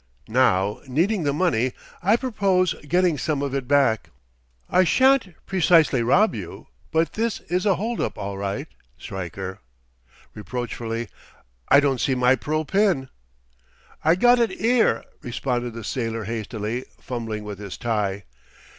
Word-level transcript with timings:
Now, 0.29 0.79
needing 0.87 1.21
the 1.21 1.31
money, 1.31 1.73
I 2.01 2.15
purpose 2.15 2.73
getting 2.87 3.19
some 3.19 3.43
of 3.43 3.53
it 3.53 3.67
back. 3.67 4.09
I 4.67 4.83
shan't 4.83 5.35
precisely 5.45 6.01
rob 6.01 6.33
you, 6.33 6.69
but 6.91 7.13
this 7.13 7.39
is 7.41 7.67
a 7.67 7.75
hold 7.75 8.01
up, 8.01 8.17
all 8.17 8.35
right.... 8.35 8.67
Stryker," 8.97 9.59
reproachfully, 10.33 11.07
"I 11.69 11.79
don't 11.79 12.01
see 12.01 12.15
my 12.15 12.35
pearl 12.35 12.65
pin." 12.65 13.09
"I 14.03 14.15
got 14.15 14.39
it 14.39 14.59
'ere," 14.59 15.03
responded 15.21 15.75
the 15.75 15.83
sailor 15.83 16.23
hastily, 16.23 16.85
fumbling 16.99 17.43
with 17.43 17.59
his 17.59 17.77
tie. 17.77 18.23